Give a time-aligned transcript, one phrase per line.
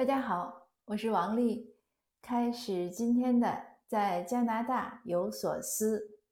[0.00, 1.76] 大家好，我是王丽。
[2.22, 6.22] 开始今天的在加拿大有所思，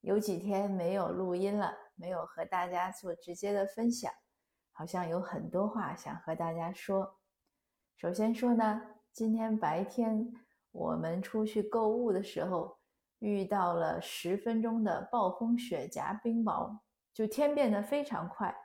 [0.00, 4.10] 有几天没有录音了，没有和大家做直接的分享，
[4.72, 7.18] 好像有很多话想和大家说。
[7.98, 8.80] 首先说呢，
[9.12, 10.32] 今天白天
[10.70, 12.78] 我们出去购物的时候，
[13.18, 16.78] 遇到了十分钟的暴风雪夹冰雹，
[17.12, 18.56] 就天变得非常快。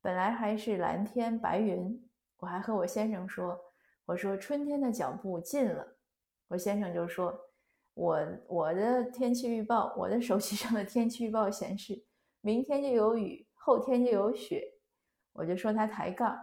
[0.00, 2.08] 本来还是蓝天白云，
[2.38, 3.60] 我还和我先生说。
[4.06, 5.96] 我说春天的脚步近了，
[6.48, 7.34] 我先生就说，
[7.94, 12.04] 我我的天气预报，我的手机上的天气预报显示，
[12.42, 14.74] 明天就有雨，后天就有雪，
[15.32, 16.38] 我就说他抬杠。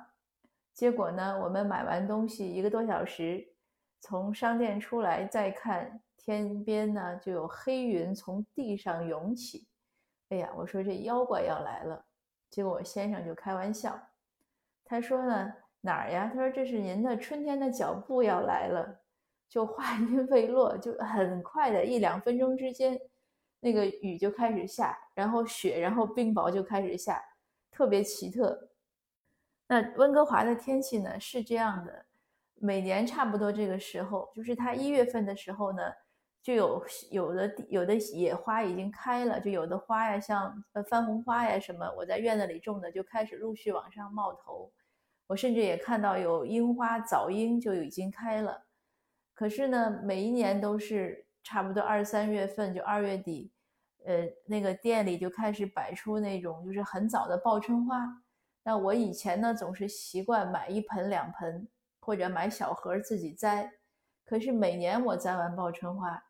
[0.74, 3.48] 结果呢，我们买完东西一个多小时，
[4.00, 9.68] 从商店出来再看天边呢，就有黑云从地上涌起。
[10.30, 12.04] 哎呀，我说这妖怪要来了。
[12.50, 14.02] 结果我先生就开玩笑，
[14.84, 15.54] 他说呢。
[15.82, 16.32] 哪儿呀？
[16.34, 19.02] 他说：“这是您的春天的脚步要来了。”
[19.50, 22.98] 就话音未落，就很快的一两分钟之间，
[23.60, 27.22] 那个雨就开始下，然后雪，然后冰雹就开始下，
[27.70, 28.70] 特别奇特。
[29.68, 32.06] 那温哥华的天气呢是这样的，
[32.56, 35.82] 每年差不多这个时候，就是它一月份的时候呢，
[36.42, 44.72] 就有有的有的野花已经开了，就有的花呀，像呃番红花呀什么，我在院子里种的，就开始陆续往上冒头。
[45.32, 48.62] 我甚至也看到有樱花早樱就已经开了，
[49.34, 53.50] 可是呢，每一年都是差不多二三月份，就二月底，
[54.04, 58.06] 呃，那个店里就开始摆出那种就是很早的报春花。
[58.62, 61.66] 那我以前呢，总是习惯买一盆两盆，
[62.02, 63.72] 或者买小盒自己栽。
[64.26, 66.22] 可是每年我栽完报春花，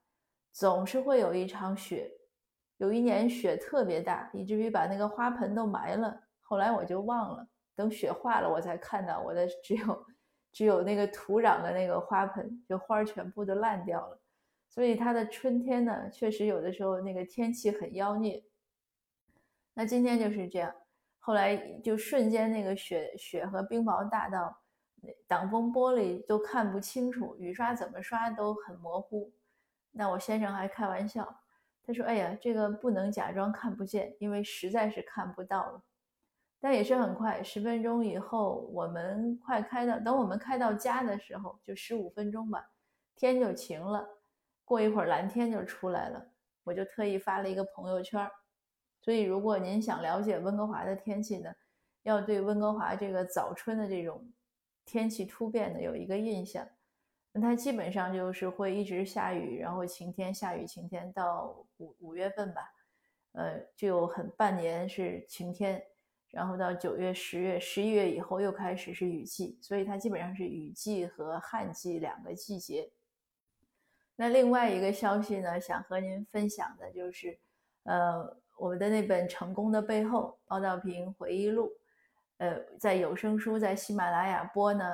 [0.51, 2.07] 总是会有一场雪。
[2.77, 6.21] 有一年雪特别大，以至于把那个花盆都埋了。
[6.41, 7.47] 后来我就忘了。
[7.81, 10.05] 等雪化了，我才看到我的只有
[10.51, 14.21] 只有那个土壤的那个花盆，就花儿全部都烂掉了。
[14.69, 18.43] 所以它的春天呢，确实有的时候那个天气很妖孽。
[19.73, 20.71] 那今天就是这样，
[21.17, 24.55] 后来就瞬间那个雪雪和冰雹大到
[25.27, 29.33] 挡风玻璃都看不清楚，雨刷怎么刷都很模糊。
[29.89, 31.41] 那我先生还开玩笑，
[31.83, 35.81] 他说：“哎呀，这个不能假装看不见，因为实在是看不到了。”
[36.63, 42.69] 但也是很快，十分钟以后，我们快开到，等我们开到家的时候，就十五分钟吧，
[43.15, 44.07] 天就晴了。
[44.63, 46.23] 过一会儿蓝天就出来了，
[46.63, 48.29] 我就特意发了一个朋友圈。
[49.01, 51.51] 所以，如果您想了解温哥华的天气呢，
[52.03, 54.31] 要对温哥华这个早春的这种
[54.85, 56.63] 天气突变的有一个印象，
[57.31, 62.61] 那它基本上就是会一直下雨，然后晴天下雨晴天到五五月份吧，
[63.31, 65.83] 呃，就有很半年是晴天。
[66.31, 72.89] 然后到九月、十月、十一月以后又开始是雨季，所以它基本上是雨季和旱季两个季节。
[74.15, 77.37] 那另外一个消息呢，想和您分享的就是，
[77.83, 81.69] 呃，我们的那本《成功的背后》包道平回忆录，
[82.37, 84.85] 呃，在有声书在喜马拉雅播呢，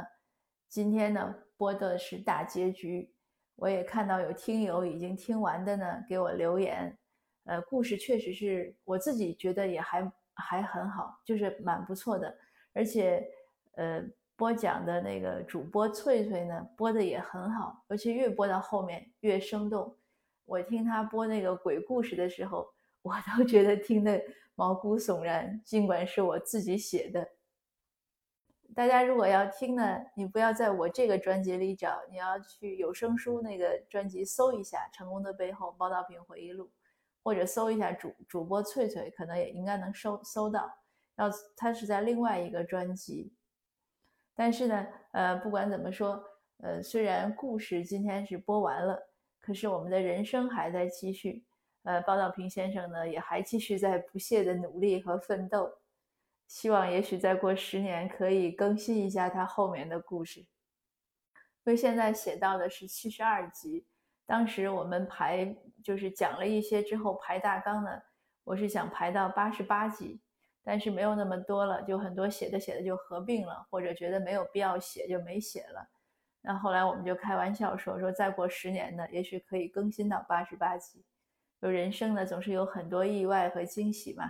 [0.68, 3.14] 今天呢播的是大结局。
[3.58, 6.98] 我也看到有听友已经听完的呢，给我留言，
[7.44, 10.12] 呃，故事确实是我自己觉得也还。
[10.38, 12.38] 还很好，就是蛮不错的，
[12.74, 13.28] 而且，
[13.74, 14.04] 呃，
[14.36, 19.96] 播讲的那个主播翠翠呢，播的也很好，而且越播到后面越生动。
[20.46, 22.72] 我听他播那个鬼故事的时候，
[23.02, 24.22] 我都觉得听得
[24.56, 27.28] 毛骨悚然，尽管是我自己写的。
[28.76, 36.70] 大家如果要听呢，你不要在我这个专辑里找，你要去有声书那个专辑搜一下《成功的背后》包道平回忆录。
[37.28, 40.74] 或者搜一下主主播翠翠，可能也应该能搜搜到。
[41.18, 43.34] 要他是在另外一个专辑，
[44.34, 46.24] 但是呢，呃，不管怎么说，
[46.64, 48.98] 呃，虽然故事今天是播完了，
[49.42, 51.46] 可是我们的人生还在继续。
[51.84, 55.70] 呃，包道平先生呢，也还继续在不懈的努力和奋斗。
[56.48, 60.40] 希望也许再过十年，可以更新一下他后面的故事。
[60.40, 60.48] 因
[61.66, 63.86] 为现在写到的是七十二集。
[64.28, 67.90] 当时我们排就是讲了一些之后排大纲呢，
[68.44, 70.22] 我是想排到八十八集，
[70.64, 75.90] 但是没有那么多了，就很多写的写的就合并了，或者觉得没有必要写就没写了。
[76.42, 81.06] 那后来我们就开玩笑说说再过十年呢，也许可以更新到八十八集。
[81.62, 84.26] 就人生呢总是有很多意外和惊喜嘛。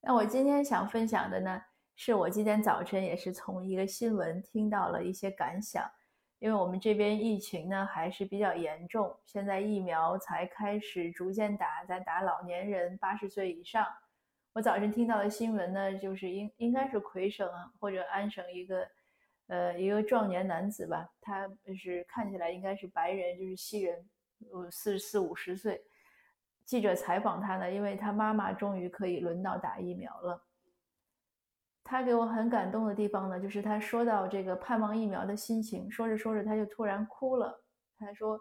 [0.00, 1.62] 那我今天想分享的呢，
[1.94, 5.90] 是我今天早晨也是从一个新闻听到了一些感想。
[6.38, 13.86] 因为我们这边疫情呢还是比较严重，现在疫苗才开始逐渐打，在打老年人八十岁以上。
[14.52, 18.88] 我早晨听到的新闻呢，就是应应该是魁省啊或者安省一个
[19.48, 24.08] 呃，一个壮年男子吧，他是看起来应该是白人，就是西人，
[24.52, 25.82] 呃，四四五十岁。
[26.64, 30.45] 记者采访他呢，因为他妈妈终于可以轮到打疫苗了。
[31.86, 37.62] 他给我很感动的地方呢，就是他说到这个盼望疫苗的心情，说着说着他就突然哭了。
[37.96, 38.38] 他说：“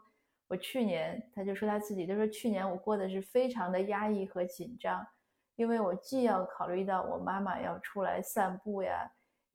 [0.49, 5.05] 我去年，他就说他自己，他说去年我过的是非常的压抑和紧张，
[5.55, 9.09] 因为我既要考虑到我妈妈要出来散步呀，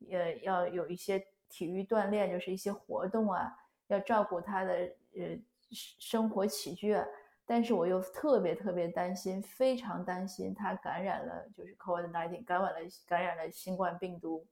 [0.09, 1.21] 呃，要有一些。”
[1.53, 3.53] 体育锻炼就是一些活动啊，
[3.87, 4.73] 要照顾她的
[5.17, 5.37] 呃
[5.69, 7.05] 生活起居啊。
[7.51, 14.47] 但是我又特别特别担心，非常担心他感染了，就是 COVID-19 感染了感染了新冠病毒。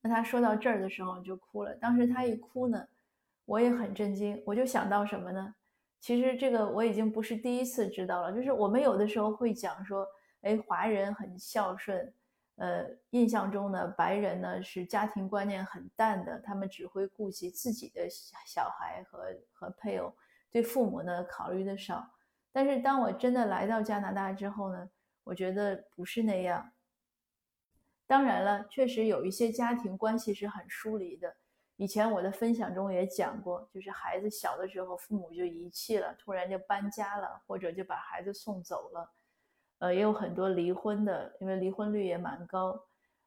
[0.00, 1.74] 那他说到这儿的时候就哭了。
[1.74, 2.86] 当时他一哭呢，
[3.44, 4.40] 我也很震惊。
[4.46, 5.52] 我就想到什么呢？
[5.98, 10.06] 其实这个我已经不是第一次知道了，就是我们有的时候会讲说，
[10.42, 12.14] 哎，华人很孝顺。
[12.54, 20.14] 呃，印象中呢，白人呢是家庭观念很淡的，他们只会顾及自己的小孩和和配偶，
[20.50, 22.12] 对父母呢考虑的少。
[22.52, 24.88] 但是当我真的来到加拿大之后呢，
[25.24, 26.72] 我觉得不是那样。
[28.06, 31.36] 当然了，确实有一些家庭关系是很疏离的。
[31.78, 39.12] 以前我的分享中也讲过，就是孩子小的时候，父母就遗弃了，突然就搬家了，或者就把孩子送走了。
[39.80, 42.80] 呃，也有很多离婚的，因为离婚率也蛮高。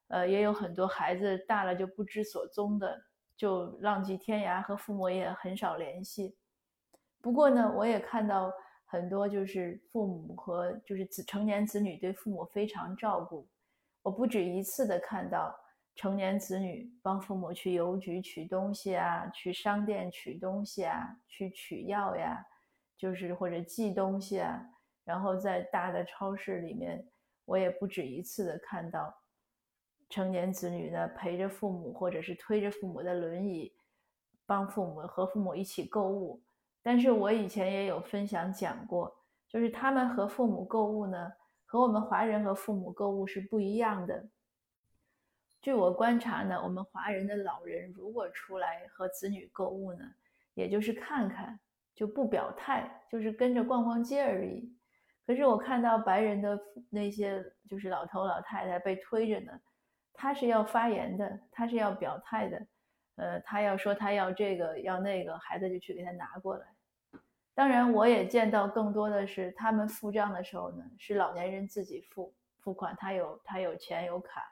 [0.08, 3.00] 呃，也有很多孩子大了就不知所踪的，
[3.36, 6.36] 就浪迹天涯，和父母也很少联系。
[7.20, 8.52] 不过呢，我也看到
[8.86, 13.46] 很多就是父母和就是子成年子女对父母非常照顾。
[14.02, 15.54] 我不止一次的看到
[15.94, 22.42] 成年子女帮父母去邮局取东西啊，去商店取东西啊，去取药呀，
[22.96, 24.60] 就是或者寄东西啊。
[25.04, 27.06] 然后在大的超市里面，
[27.44, 29.14] 我也不止一次的看到
[30.08, 33.72] 成年子女呢陪着父母，或者是推着父母的轮椅，
[34.46, 36.40] 帮父母和父母一起购物。
[36.82, 39.14] 但是我以前也有分享讲过，
[39.48, 41.32] 就是他们和父母购物呢，
[41.66, 44.28] 和我们华人和父母购物是不一样的。
[45.60, 50.00] 据我观察呢，我们华人的老人如果出来和子女购物呢，
[50.54, 51.60] 也就是看看，
[51.94, 54.74] 就不表态，就是跟着逛逛街而已。
[55.26, 59.52] 可是我看到白人的那些就是老头老太太被推着呢，
[60.14, 62.66] 他是要发言的，他是要表态的，
[63.20, 66.66] 呃，他要说他要这个要那个，孩子就去给他拿过来。
[67.54, 74.42] 当然，我也见到更多的是他们付账的时候呢，是老年人自己付付款，他有他有钱有卡。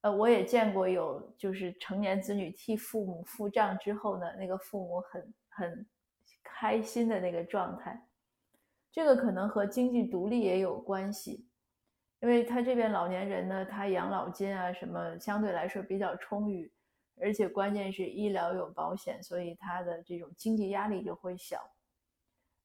[0.00, 5.86] 呃，我也见过有就是成年子女替父母付账之后呢，那个父母很很
[6.42, 8.04] 开心的那个状态。
[8.90, 11.46] 这个可能和经济独立也有关系，
[12.18, 16.72] 因为他这边老年人呢，他养老金啊什么相对来说比较充裕，
[17.18, 21.58] 而且关键是医疗有保险，所以他的这种经济压力就会小。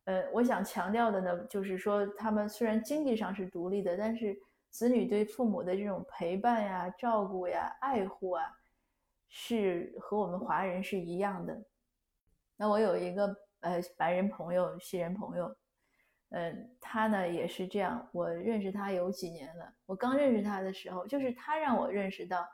[0.04, 4.38] 呃，我想强调的呢，就是说他们虽然经济上是独立的，但是
[4.70, 8.44] 子女对父母的这种陪伴呀、照顾呀、爱护啊，
[9.28, 11.60] 是和我们华人是一样的。
[12.56, 15.56] 那我有一个呃白人朋友、西人朋友。
[16.30, 18.10] 嗯，他呢也是这样。
[18.12, 19.74] 我认识他有几年了。
[19.86, 22.46] 我刚认识他的时候，就是他让我认识到，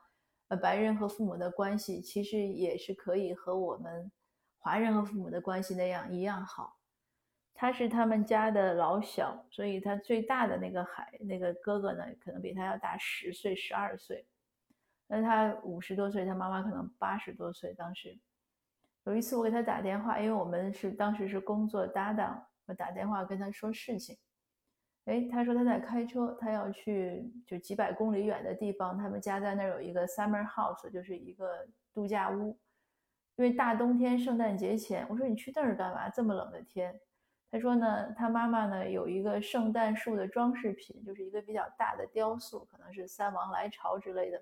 [0.56, 4.12] 白人和父母的关系其实也是可以和我们
[4.60, 6.78] 华人和父母的关系那样一样好。
[7.54, 14.26] 他是他们家的老小，所以他最大的那个孩那个哥哥呢，可能比他要大十岁、十二岁。
[15.08, 17.74] 那他五十多岁，他妈妈可能八十多岁。
[17.74, 18.18] 当时
[19.04, 22.48] 有一次我给他打电话，因为我们是当时是工作搭档。
[22.66, 24.18] 我打电话跟他说事情，
[25.06, 32.58] 哎，他说他在开车，他要去就几百公里远的地方，他们家在那儿有一个 summer house，就是一个度假屋。
[33.38, 36.08] 因为大冬天圣诞节前，我说你去那儿干嘛？
[36.10, 37.00] 这么冷的天。
[37.50, 44.42] 他说呢，他妈妈呢有一个圣诞树的装饰品，就是一个比较大的雕塑，可能是三王来朝之类的，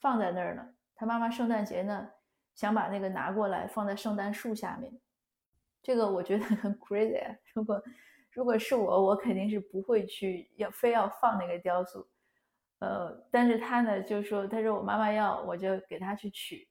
[0.00, 0.68] 放在那儿呢。
[0.94, 2.10] 他妈妈圣诞节呢
[2.54, 4.92] 想把那个拿过来放在圣诞树下面。
[5.82, 7.36] 这个我觉得很 crazy 啊！
[7.54, 7.80] 如果
[8.36, 12.06] 如果是我，我肯定是不会去要非要放那个雕塑。
[12.80, 16.68] 呃，但是他呢就说，他说我妈妈要，我就给他去取。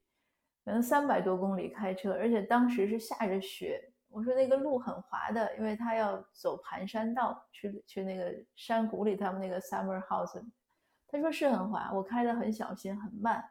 [0.63, 3.81] 可能三百多公里开车，而且当时是下着雪。
[4.09, 10.39] 我说那个路很滑的，因为他要走盘山道去去那个山谷里，他们那个 summer house。
[11.07, 13.43] 他说是很滑，我开的很小心很慢。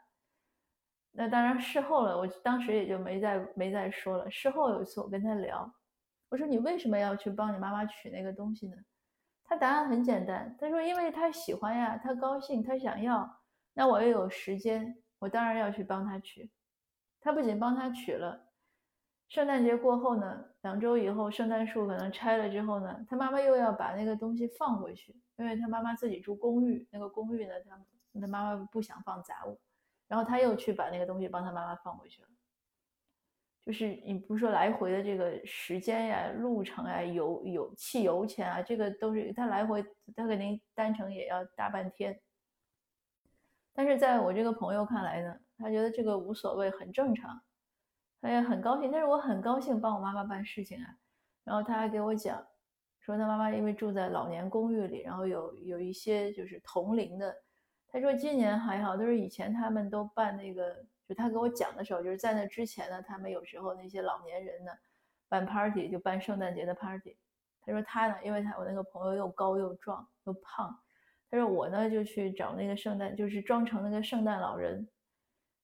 [1.11, 4.31] 那当然，事后了，我当时也就没再没再说了。
[4.31, 5.69] 事后有一次，我跟他聊，
[6.29, 8.77] 我说：“你为什么要去帮你妈妈取那个东西呢？”
[9.45, 13.41] 他答案很简单，他说：“因为他喜欢呀，他高兴，他想要。
[13.73, 16.51] 那我又有时间，我当然要去帮他取。”
[17.21, 18.49] 他不仅帮他取了，
[19.29, 29.59] 圣诞节过后呢，两周以后，圣诞树可能拆了之后呢，他妈妈又要把那个东西放回去，因为他妈妈自己住公寓，那个公寓呢，他他妈妈不想放杂物，
[30.07, 32.29] 然后他又去把那个东西帮他妈妈放回去了。
[33.65, 39.83] 就是你不是说来回的这个时间呀、路程呀、油油汽油钱啊，这个都是他来回，
[40.15, 42.21] 他肯定单程也要大半天。
[43.73, 47.41] 但是在我这个朋友看来呢，他觉得这个无所谓，很正常，
[48.21, 48.93] 他也很高兴。
[48.93, 50.99] 但是我很高兴帮我妈妈办事情啊。
[51.43, 52.47] 然后他还给我讲，
[53.01, 57.35] 说他妈妈因为住在老年公寓里，然后有有一些就是同龄的，
[57.89, 60.85] 他说今年还好，都是以前他们都办那个。
[61.09, 64.73] 就他给我讲的时候，就是在那之前呢，他们有时候那些老年人呢，
[65.29, 67.17] 办 party 就办圣诞节的 party。
[67.61, 70.79] 他说他呢，因为他我那个朋友又高又壮又胖，
[71.31, 74.89] 他说我呢就去找那个圣诞，就是装成那个圣诞老人。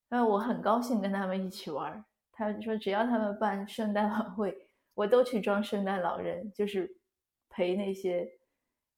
[0.09, 2.05] 那我很高兴跟他们一起玩。
[2.33, 6.91] 他说只要他们办圣诞晚会，我都去装圣诞老人，就是
[7.51, 8.27] 陪那些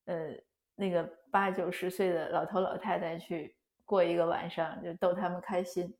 [0.04, 0.30] 呃
[0.76, 5.92] 那个八九十岁的老头老太太去过一个晚上，就逗他们开心。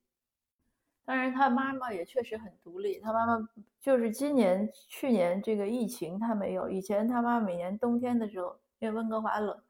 [1.05, 2.97] 当然，他妈妈也确实很独立。
[2.99, 3.49] 他妈妈
[3.81, 6.69] 就是今年、去年这个疫情，他没有。
[6.69, 9.61] 以前他妈每年冬天的时候，因为温哥华冷，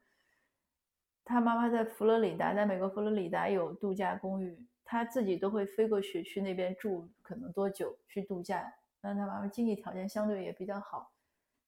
[1.24, 8.72] 他妈妈在佛罗里达，在美国佛罗里达有度假公寓，他自己都会飞过去去那边住，可能多久去度假。
[9.00, 11.10] 那他妈妈经济条件相对也比较好，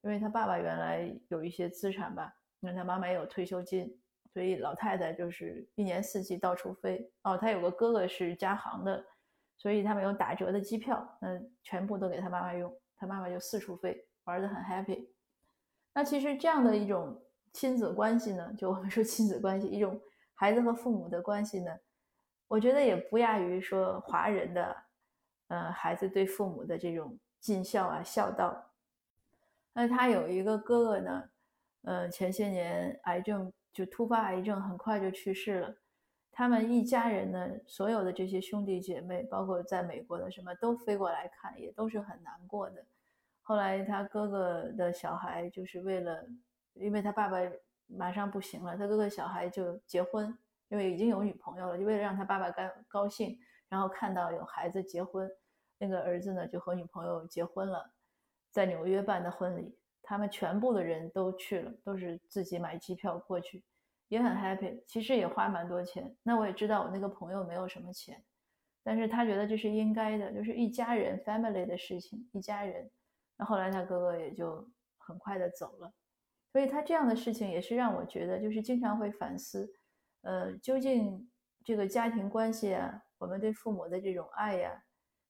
[0.03, 3.99] 因为他爸爸原来有一些资产吧，那他妈妈也有退休金，
[4.33, 7.11] 所以老太太就是一年四季到处飞。
[7.25, 9.05] 哦，他有个哥哥是加航的。
[9.57, 11.29] 所以他们有打折的机票，那
[11.63, 15.09] 全部都给他妈妈用，他妈妈就四处飞，玩的很 happy。
[15.95, 17.23] 那其实这样的一种
[17.53, 19.99] 亲子关系呢，就我们说亲子关系，一种
[20.35, 21.75] 孩子和父母的关系呢，
[22.49, 24.77] 我觉得也不亚于说华人的，
[25.49, 28.73] 呃，孩子对父母的这种尽孝啊、孝道。
[29.73, 31.31] 那他有一个哥哥呢，
[31.83, 35.75] 呃，前些年癌症就突发癌症，很快就去世了。
[36.39, 42.85] 他们一家人呢，所有的这些兄弟姐妹，包括在美国的什么，都飞过来看，也都是很难过的。
[43.41, 46.23] 后来他哥哥的小孩就是为了，
[46.75, 47.39] 因为他爸爸
[47.87, 50.37] 马上不行了，他哥哥小孩就结婚，
[50.69, 53.39] 因为已经有女朋友了，就为了让他爸爸高高兴，
[53.71, 55.27] 然后看到有孩子结婚，
[55.79, 57.91] 那个儿子呢就和女朋友结婚了，
[58.51, 63.65] 在纽约办的婚礼，他们全部的人都去了，都是自己买机票过去。
[64.09, 66.17] 也很 happy，其实也花蛮多钱。
[66.23, 68.25] 那我也知道我那个朋友没有什么钱，
[68.83, 72.91] 但是他觉得这是应该的，就是一家人 family 的事情，一家人。
[73.37, 75.93] 那后来他哥哥也就很快的走了，
[76.53, 79.69] 所以他这样的事情也是让我觉得，就是经常会反思，
[80.23, 81.29] 呃，究竟
[81.65, 84.83] 这个家庭关系啊，我们对父母的这种爱呀，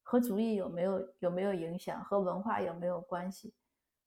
[0.02, 3.54] 和族裔有没有有没有影响，和文化有没有关系，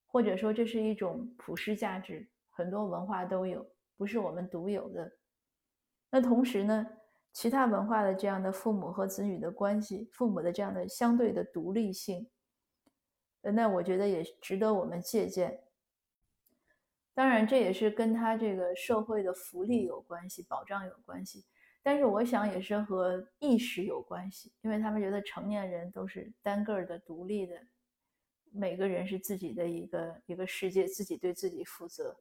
[0.06, 3.66] 或者说这是一种普世价值，很多文化都有。
[4.00, 5.12] 不是我们独有的。
[6.10, 6.88] 那同时呢，
[7.34, 12.30] 其他文化的这样的父母和子女的关系，父母的这样的相对的独立性，
[13.42, 15.62] 那我觉得也值得我们借鉴。
[17.14, 21.44] 当然，这也是跟他这个社会的福利有关系，保障有关系。
[21.84, 27.62] 但是我想也是和意识有关系，因为他们觉得成年人都是单个的、独立的，
[28.54, 32.18] 每个人是自己的一个一个世界，自己对自己负责。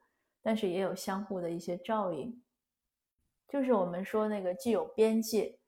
[0.48, 2.42] 但是也有相互的一些照应，
[3.46, 5.58] 就是我们说那个既有边界，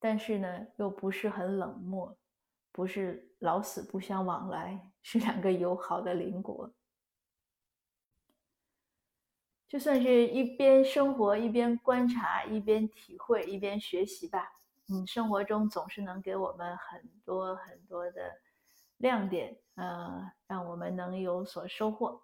[0.00, 2.18] 但是呢又不是很冷漠，
[2.72, 6.68] 不是老死不相往来，是两个友好的邻国。
[9.68, 14.58] 就算是一边生活一边观察，一边体会一边学习吧。
[14.88, 18.32] 嗯，生活中总是能给我们很多很多的
[18.96, 22.20] 亮点，呃，让我们能有所收获。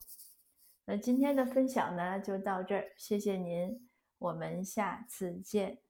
[0.93, 5.82] 那今天的分享呢，就到这儿，谢谢您，我们下次见。